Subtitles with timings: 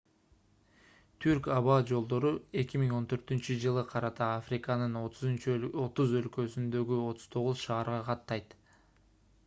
[1.23, 5.57] түрк аба жолдору 2014-ж карата африканын 30
[6.23, 8.57] өлкөсүндөгү 39 шаарга каттайт